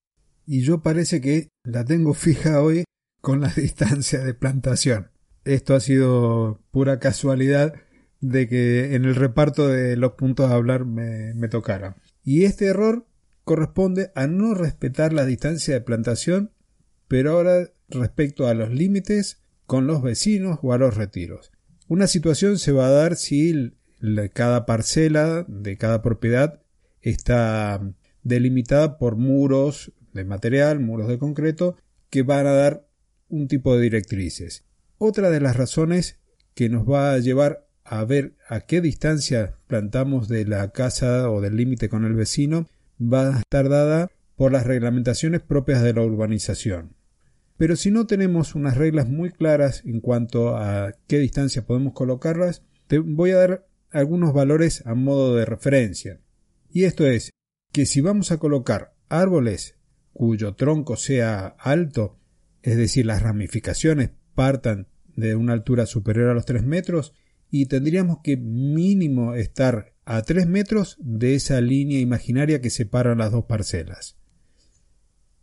[0.46, 2.84] Y yo parece que la tengo fija hoy
[3.22, 5.10] con la distancia de plantación.
[5.46, 7.74] Esto ha sido pura casualidad
[8.22, 11.96] de que en el reparto de los puntos a hablar me, me tocara.
[12.24, 13.08] Y este error
[13.46, 16.52] corresponde a no respetar la distancia de plantación,
[17.08, 21.52] pero ahora respecto a los límites con los vecinos o a los retiros.
[21.88, 23.74] Una situación se va a dar si
[24.34, 26.62] cada parcela de cada propiedad
[27.02, 27.82] está
[28.24, 31.78] delimitada por muros de material, muros de concreto,
[32.10, 32.88] que van a dar
[33.30, 34.66] un tipo de directrices.
[34.98, 36.20] Otra de las razones
[36.56, 41.40] que nos va a llevar a ver a qué distancia plantamos de la casa o
[41.40, 42.68] del límite con el vecino
[43.02, 46.97] va a estar dada por las reglamentaciones propias de la urbanización.
[47.58, 52.64] Pero si no tenemos unas reglas muy claras en cuanto a qué distancia podemos colocarlas,
[52.88, 56.20] te voy a dar algunos valores a modo de referencia.
[56.70, 57.32] Y esto es
[57.72, 59.76] que si vamos a colocar árboles
[60.14, 62.18] cuyo tronco sea alto,
[62.62, 67.14] es decir, las ramificaciones partan de una altura superior a los 3 metros,
[67.50, 73.32] y tendríamos que mínimo estar a 3 metros de esa línea imaginaria que separa las
[73.32, 74.18] dos parcelas.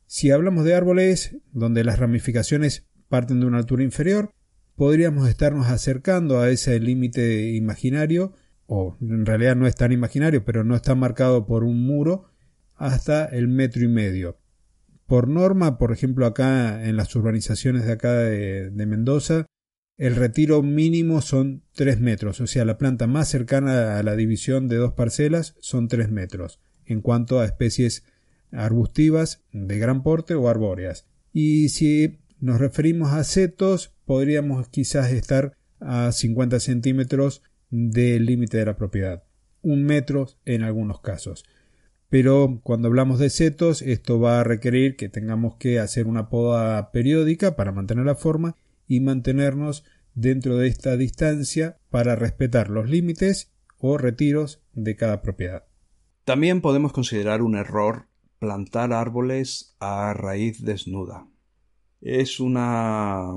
[0.06, 4.30] Si hablamos de árboles donde las ramificaciones parten de una altura inferior,
[4.76, 8.32] podríamos estarnos acercando a ese límite imaginario,
[8.66, 12.30] o en realidad no es tan imaginario, pero no está marcado por un muro,
[12.76, 14.38] hasta el metro y medio.
[15.06, 19.46] Por norma, por ejemplo, acá en las urbanizaciones de acá de, Mendoza,
[19.96, 24.66] el retiro mínimo son 3 metros, o sea, la planta más cercana a la división
[24.66, 28.04] de dos parcelas son 3 metros, en cuanto a especies
[28.54, 31.06] arbustivas de gran porte o arbóreas.
[31.32, 38.66] Y si nos referimos a setos, podríamos quizás estar a 50 centímetros del límite de
[38.66, 39.24] la propiedad,
[39.62, 41.44] un metro en algunos casos.
[42.08, 46.92] Pero cuando hablamos de setos, esto va a requerir que tengamos que hacer una poda
[46.92, 53.50] periódica para mantener la forma y mantenernos dentro de esta distancia para respetar los límites
[53.78, 55.64] o retiros de cada propiedad.
[56.24, 58.06] También podemos considerar un error
[58.44, 61.26] plantar árboles a raíz desnuda.
[62.02, 63.30] Es una...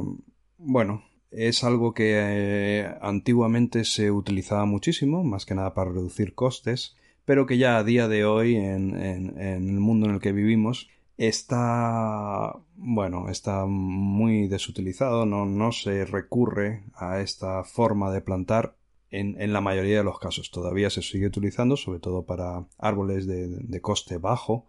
[0.58, 6.98] bueno, es algo que eh, antiguamente se utilizaba muchísimo, más que nada para reducir costes,
[7.24, 10.89] pero que ya a día de hoy, en, en, el mundo en el que vivimos,
[11.15, 18.76] está bueno, está muy desutilizado, no, no se recurre a esta forma de plantar
[19.10, 20.52] en, en, la mayoría de los casos.
[20.52, 24.67] Todavía se sigue utilizando, sobre todo para árboles de, de coste bajo,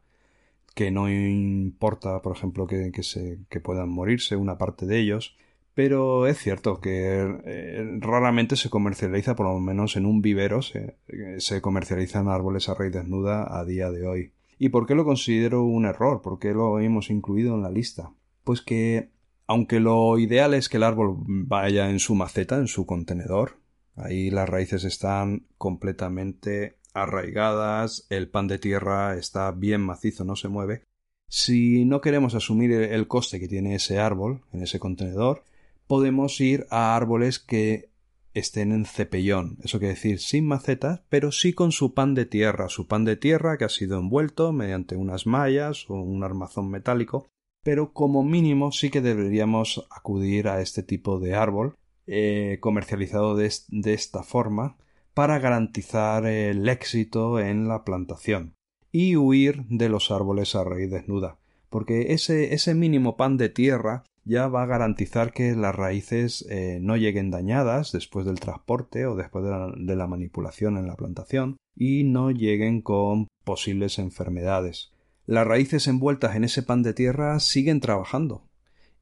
[0.79, 5.37] que no importa, por ejemplo, que, se, que puedan morirse una parte de ellos,
[5.75, 10.97] pero es cierto que eh, raramente se comercializa, por lo menos en un vivero, se,
[11.39, 14.33] se, comercializan árboles a raíz desnuda a día de hoy.
[14.57, 16.23] ¿Y por qué lo considero un error?
[16.23, 18.13] ¿Por qué lo hemos incluido en la lista?
[18.45, 19.09] Pues que,
[19.49, 23.59] aunque lo ideal es que el árbol vaya en su maceta, en su contenedor,
[23.97, 30.49] ahí las raíces están completamente arraigadas, el pan de tierra está bien macizo, no se
[30.49, 30.85] mueve.
[31.29, 35.45] Si no queremos asumir el coste que tiene ese árbol en ese contenedor,
[35.87, 37.91] podemos ir a árboles que
[38.35, 42.69] estén en cepellón, eso quiere decir sin macetas, pero sí con su pan de tierra,
[42.69, 47.29] su pan de tierra que ha sido envuelto mediante unas mallas o un armazón metálico,
[47.65, 51.75] pero como mínimo sí que deberíamos acudir a este tipo de árbol
[52.07, 53.51] eh, comercializado de
[53.93, 54.77] esta forma
[55.19, 58.55] para garantizar el éxito en la plantación
[58.93, 61.39] y huir de los árboles a raíz desnuda,
[61.71, 66.79] porque ese, ese mínimo pan de tierra ya va a garantizar que las raíces eh,
[66.81, 72.05] no lleguen dañadas después del transporte o después de la, manipulación en la plantación y
[72.05, 74.93] no lleguen con posibles enfermedades.
[75.27, 78.45] Las raíces envueltas en ese pan de tierra siguen trabajando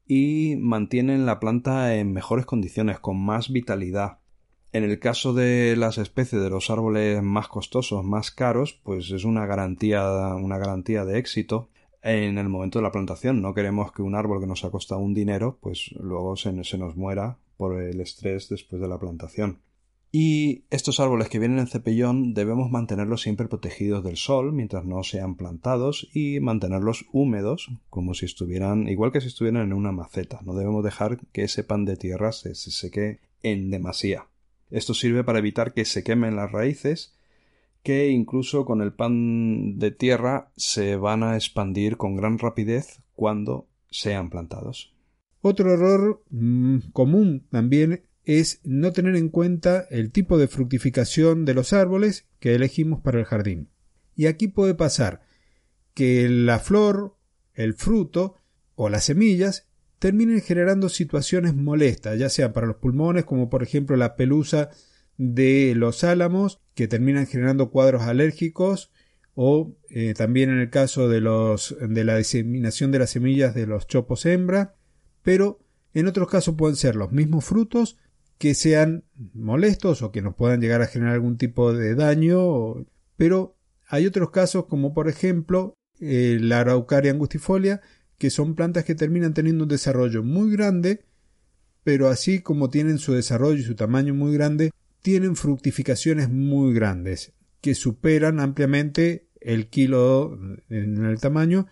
[0.07, 4.17] y mantienen la planta en mejores condiciones, con más vitalidad.
[4.73, 9.23] En el caso de las especies de los árboles más costosos, más caros, pues es
[9.23, 11.69] una garantía, una garantía de éxito
[12.03, 13.41] en el momento de la plantación.
[13.41, 16.77] No queremos que un árbol que nos ha costado un dinero, pues luego se, se
[16.77, 19.61] nos muera por el estrés después de la plantación.
[20.11, 25.03] Y estos árboles que vienen en cepellón debemos mantenerlos siempre protegidos del sol mientras no
[25.03, 30.39] sean plantados y mantenerlos húmedos como si estuvieran igual que si estuvieran en una maceta.
[30.43, 34.27] No debemos dejar que ese pan de tierra se, se seque en demasía.
[34.69, 37.17] Esto sirve para evitar que se quemen las raíces
[37.83, 43.69] que incluso con el pan de tierra se van a expandir con gran rapidez cuando
[43.89, 44.93] sean plantados.
[45.39, 51.53] Otro error mm, común también es no tener en cuenta el tipo de fructificación de
[51.53, 53.69] los árboles que elegimos para el jardín.
[54.15, 55.21] Y aquí puede pasar
[55.93, 57.15] que la flor,
[57.53, 58.35] el fruto
[58.75, 59.66] o las semillas
[59.99, 64.69] terminen generando situaciones molestas, ya sea para los pulmones, como por ejemplo la pelusa
[65.17, 68.91] de los álamos que terminan generando cuadros alérgicos
[69.33, 73.67] o eh, también en el caso de, los, de la diseminación de las semillas de
[73.67, 74.75] los chopos hembra,
[75.23, 75.59] pero
[75.93, 77.97] en otros casos pueden ser los mismos frutos
[78.37, 82.85] que sean molestos o que nos puedan llegar a generar algún tipo de daño,
[83.15, 87.81] pero hay otros casos como por ejemplo eh, la Araucaria angustifolia,
[88.17, 91.05] que son plantas que terminan teniendo un desarrollo muy grande,
[91.83, 97.33] pero así como tienen su desarrollo y su tamaño muy grande, tienen fructificaciones muy grandes,
[97.61, 100.37] que superan ampliamente el kilo
[100.69, 101.67] en el tamaño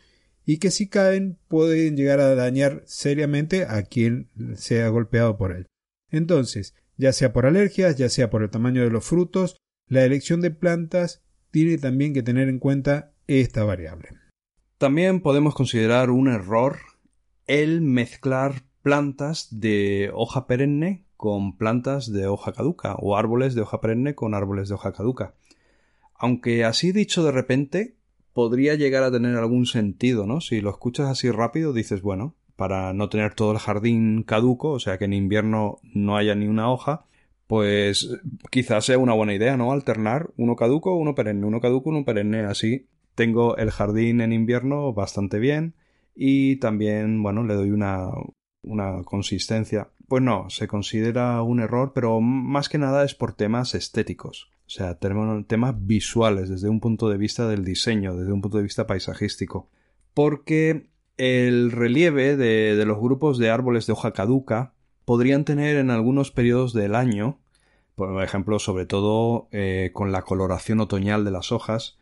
[0.46, 5.68] y que si caen pueden llegar a dañar seriamente a quien sea golpeado por él.
[6.12, 10.42] Entonces, ya sea por alergias, ya sea por el tamaño de los frutos, la elección
[10.42, 14.10] de plantas tiene también que tener en cuenta esta variable.
[14.78, 16.80] También podemos considerar un error
[17.48, 23.80] el mezclar plantas de hoja perenne con plantas de hoja caduca o árboles de hoja
[23.80, 25.34] perenne con árboles de hoja caduca.
[26.14, 27.96] Aunque así dicho de repente
[28.34, 30.42] podría llegar a tener algún sentido, ¿no?
[30.42, 34.80] Si lo escuchas así rápido dices, bueno, para no tener todo el jardín caduco, o
[34.80, 37.06] sea que en invierno no haya ni una hoja,
[37.48, 38.10] pues
[38.52, 39.72] quizás sea una buena idea, ¿no?
[39.72, 44.94] Alternar uno caduco, uno perenne, uno caduco, uno perenne, así tengo el jardín en invierno
[44.94, 45.74] bastante bien
[46.16, 48.10] y también, bueno, le doy una,
[48.62, 49.90] una consistencia.
[50.08, 54.70] Pues no, se considera un error, pero más que nada es por temas estéticos, o
[54.70, 58.88] sea, temas visuales desde un punto de vista del diseño, desde un punto de vista
[58.88, 59.70] paisajístico.
[60.14, 64.74] Porque el relieve de, los grupos de árboles de hoja caduca
[65.06, 67.40] podrían tener en algunos periodos del año,
[67.96, 71.98] por ejemplo, sobre todo eh, con la coloración otoñal de las hojas,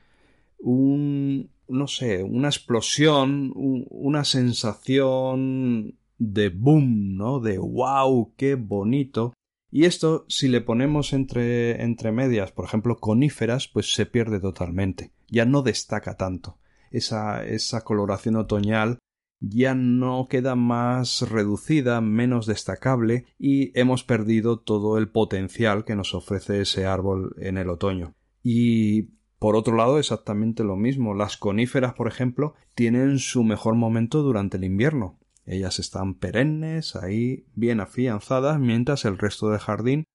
[0.63, 7.39] un, no sé, una explosión, una sensación de boom, ¿no?
[7.39, 9.33] De wow, qué bonito.
[9.69, 15.11] Y esto, si le ponemos entre, entre medias, por ejemplo, coníferas, pues se pierde totalmente.
[15.27, 16.59] Ya no destaca tanto.
[16.91, 18.99] Esa, esa coloración otoñal
[19.39, 26.13] ya no queda más reducida, menos destacable, y hemos perdido todo el potencial que nos
[26.13, 28.13] ofrece ese árbol en el otoño.
[28.41, 29.09] Y
[29.43, 31.13] por otro lado, exactamente lo mismo.
[31.13, 35.19] Las coníferas, por ejemplo, tienen su mejor momento durante el invierno.
[35.45, 40.05] Ellas están perennes, ahí bien afianzadas, mientras el resto del jardín,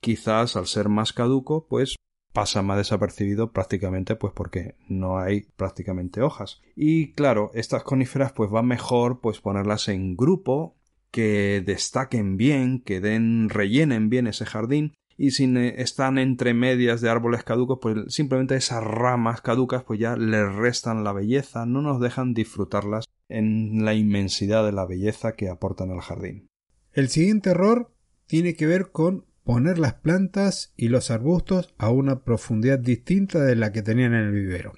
[0.00, 1.96] quizás al ser más caduco, pues
[2.32, 6.62] pasa más desapercibido prácticamente pues porque no hay prácticamente hojas.
[6.74, 10.78] Y claro, estas coníferas pues va mejor pues ponerlas en grupo,
[11.10, 17.10] que destaquen bien, que den, rellenen bien ese jardín y si están entre medias de
[17.10, 22.00] árboles caducos, pues simplemente esas ramas caducas pues ya les restan la belleza, no nos
[22.00, 26.46] dejan disfrutarlas en la inmensidad de la belleza que aportan al jardín.
[26.92, 27.92] El siguiente error
[28.26, 33.56] tiene que ver con poner las plantas y los arbustos a una profundidad distinta de
[33.56, 34.74] la que tenían en el vivero.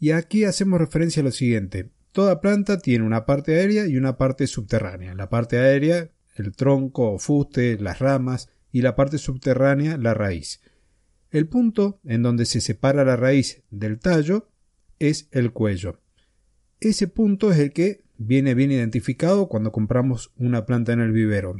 [0.00, 1.90] Y aquí hacemos referencia a lo siguiente.
[2.10, 5.14] Toda planta tiene una parte aérea y una parte subterránea.
[5.14, 10.60] La parte aérea, el tronco o fuste, las ramas, y la parte subterránea la raíz.
[11.30, 14.48] El punto en donde se separa la raíz del tallo
[14.98, 16.00] es el cuello.
[16.80, 21.54] Ese punto es el que viene bien identificado cuando compramos una planta en el vivero.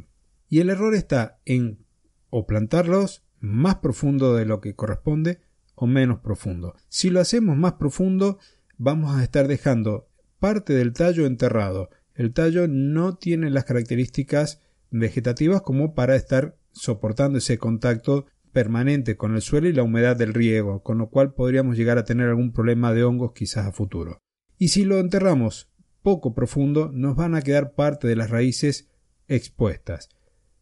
[0.49, 1.85] Y el error está en
[2.31, 5.39] o plantarlos más profundo de lo que corresponde
[5.73, 6.75] o menos profundo.
[6.89, 8.39] Si lo hacemos más profundo,
[8.77, 14.61] vamos a estar dejando parte del tallo enterrado El tallo no tiene las características
[14.91, 20.33] vegetativas como para estar soportando ese contacto permanente con el suelo y la humedad del
[20.33, 24.19] riego, con lo cual podríamos llegar a tener algún problema de hongos quizás a futuro.
[24.57, 25.69] Y si lo enterramos
[26.01, 28.89] poco profundo, nos van a quedar parte de las raíces
[29.27, 30.09] expuestas.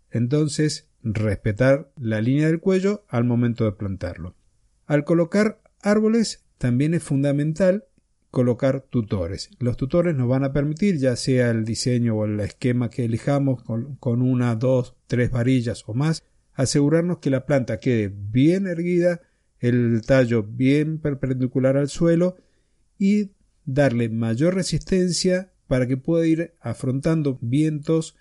[0.09, 4.35] Entonces, respetar la línea del cuello al momento de plantarlo.
[4.85, 7.85] Al colocar árboles, también es fundamental
[8.33, 9.51] colocar tutores.
[9.59, 13.61] Los tutores nos van a permitir, ya sea el diseño o el esquema que elijamos
[13.61, 16.23] con, una, dos, tres varillas o más,
[16.55, 19.21] asegurarnos que la planta quede bien erguida,
[19.59, 22.37] el tallo bien perpendicular al suelo
[22.97, 23.29] y
[23.65, 28.15] darle mayor resistencia para que pueda ir afrontando vientos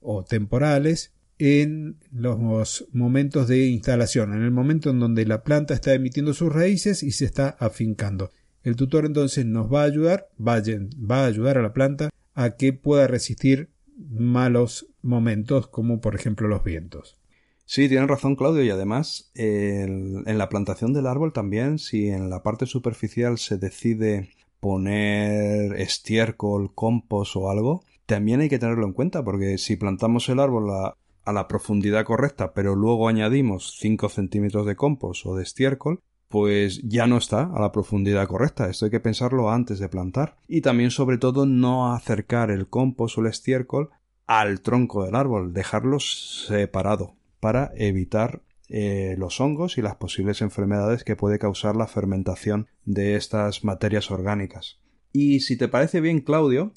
[0.00, 5.94] o temporales en los momentos de instalación, en el momento en donde la planta está
[5.94, 8.32] emitiendo sus raíces y se está afincando.
[8.64, 12.72] El tutor entonces nos va a ayudar, va a, ayudar a la planta a que
[12.72, 13.68] pueda resistir
[14.10, 17.20] malos momentos como por ejemplo los vientos.
[17.66, 22.42] Sí, tienen razón Claudio y además en la plantación del árbol también si en la
[22.42, 29.22] parte superficial se decide poner estiércol, compost o algo, también hay que tenerlo en cuenta
[29.22, 34.66] porque si plantamos el árbol a, a la profundidad correcta pero luego añadimos 5 centímetros
[34.66, 36.00] de compost o de estiércol,
[36.34, 38.68] pues ya no está a la profundidad correcta.
[38.68, 40.36] Esto hay que pensarlo antes de plantar.
[40.48, 43.90] Y también, sobre todo, no acercar el compost o el estiércol
[44.26, 51.04] al tronco del árbol, dejarlo separado para evitar eh, los hongos y las posibles enfermedades
[51.04, 54.80] que puede causar la fermentación de estas materias orgánicas.
[55.12, 56.72] Y si te parece bien, Claudio,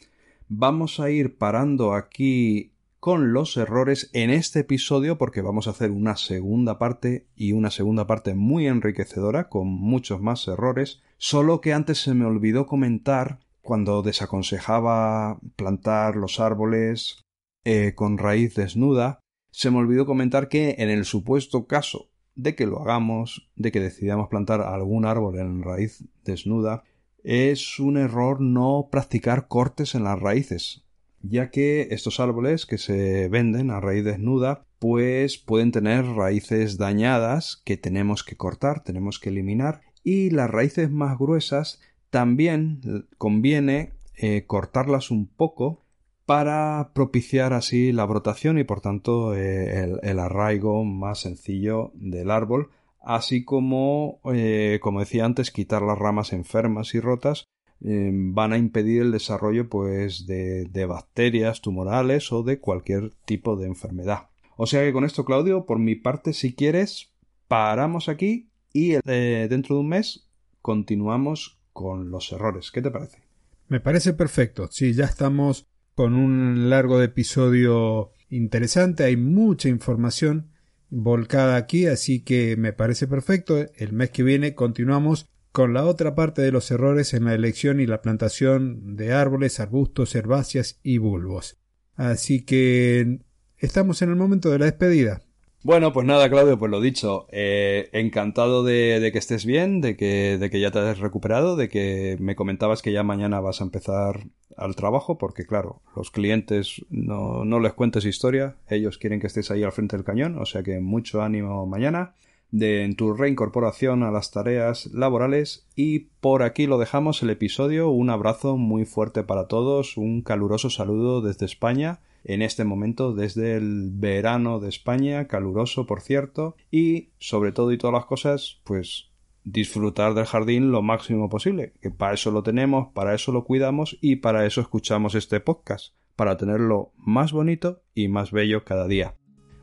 [0.49, 5.91] vamos a ir parando aquí con los errores en este episodio porque vamos a hacer
[5.91, 11.73] una segunda parte y una segunda parte muy enriquecedora con muchos más errores, solo que
[11.73, 17.21] antes se me olvidó comentar cuando desaconsejaba plantar los árboles
[17.65, 19.19] eh, con raíz desnuda,
[19.51, 23.79] se me olvidó comentar que en el supuesto caso de que lo hagamos, de que
[23.79, 26.83] decidamos plantar algún árbol en raíz desnuda,
[27.23, 30.86] es un error no practicar cortes en las raíces
[31.29, 37.61] ya que estos árboles que se venden a raíz desnuda pues pueden tener raíces dañadas
[37.65, 39.81] que tenemos que cortar, tenemos que eliminar.
[40.03, 45.83] Y las raíces más gruesas también conviene eh, cortarlas un poco
[46.25, 52.69] para propiciar así la brotación y por tanto eh, el, arraigo más sencillo del árbol
[52.99, 57.45] así como eh, como decía antes quitar las ramas enfermas y rotas
[57.81, 63.67] Em, van a impedir el desarrollo pues de, bacterias tumorales o de cualquier tipo de
[63.67, 64.29] enfermedad.
[64.55, 67.11] O sea que con esto, Claudio, por mi parte, si quieres,
[67.47, 70.27] paramos aquí y eh, dentro de un mes
[70.61, 72.71] continuamos con los errores.
[72.71, 73.21] ¿Qué te parece?
[73.67, 74.67] Me parece perfecto.
[74.71, 79.03] Sí, ya estamos con un largo episodio interesante.
[79.03, 80.49] Hay mucha información
[80.89, 83.57] volcada aquí, así que me parece perfecto.
[83.75, 87.79] El mes que viene continuamos con la otra parte de los errores en la elección
[87.79, 91.57] y la plantación de árboles, arbustos, herbáceas y bulbos.
[91.95, 93.21] Así que
[93.57, 95.23] estamos en el momento de la despedida.
[95.63, 100.59] Bueno, pues nada, Claudio, pues lo dicho, eh, encantado de, que estés bien, de que,
[100.61, 104.27] ya te has recuperado, de que me comentabas que ya mañana vas a empezar
[104.57, 109.49] al trabajo, porque claro, los clientes no, no les cuentes historia, ellos quieren que estés
[109.49, 112.13] ahí al frente del cañón, o sea que mucho ánimo mañana
[112.51, 115.67] de en tu reincorporación a las tareas laborales.
[115.75, 117.89] Y por aquí lo dejamos el episodio.
[117.89, 121.99] Un abrazo muy fuerte para todos, un caluroso saludo desde España.
[122.23, 127.77] En este momento desde el verano de España, caluroso por cierto, y sobre todo y
[127.77, 129.11] todas las cosas, pues
[129.45, 133.97] disfrutar del jardín lo máximo posible, que para eso lo tenemos, para eso lo cuidamos
[134.01, 139.15] y para eso escuchamos este podcast, para tenerlo más bonito y más bello cada día.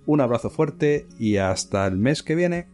[0.07, 2.67] Un abrazo fuerte y hasta el mes que viene.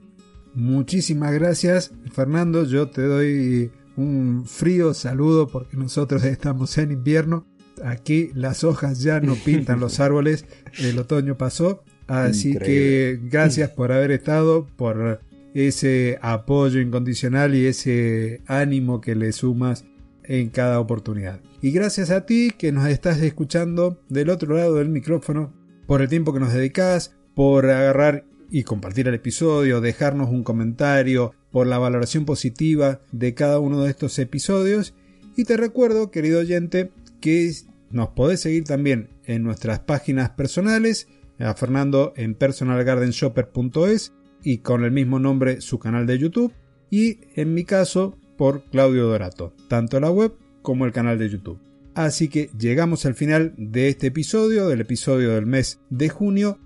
[0.55, 2.65] Muchísimas gracias, Fernando.
[2.65, 7.47] Yo te doy un frío saludo porque nosotros estamos en invierno.
[7.85, 10.47] Aquí las hojas ya no pintan los árboles,
[10.79, 11.85] el otoño pasó.
[12.07, 15.21] Así que gracias por haber estado, por
[15.55, 19.85] ese apoyo incondicional y ese ánimo que le sumas
[20.25, 21.41] en cada oportunidad.
[21.63, 25.53] Y gracias a ti que nos estás escuchando del otro lado del micrófono,
[25.87, 31.33] por el tiempo que nos dedicas, por agarrar y compartir el episodio, dejarnos un comentario,
[31.51, 34.95] por la valoración positiva de cada uno de estos episodios.
[35.37, 36.91] Y te recuerdo, querido oyente,
[37.21, 37.53] que
[37.91, 44.91] nos podés seguir también en nuestras páginas personales, a Fernando en personalgardenshopper.es y con el
[44.91, 46.53] mismo nombre su canal de YouTube,
[46.91, 51.59] y en mi caso por Claudio Dorato, tanto la web como el canal de YouTube.
[51.95, 56.59] Así que llegamos al final de este episodio, del episodio del mes de junio.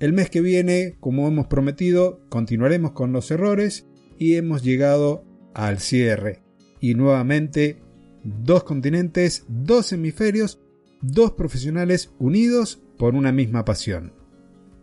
[0.00, 3.86] El mes que viene, como hemos prometido, continuaremos con los errores
[4.18, 6.42] y hemos llegado al cierre.
[6.80, 7.82] Y nuevamente,
[8.24, 10.58] dos continentes, dos hemisferios,
[11.02, 14.14] dos profesionales unidos por una misma pasión.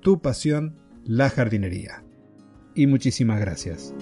[0.01, 2.03] Tu pasión, la jardinería.
[2.76, 3.95] Y muchísimas gracias.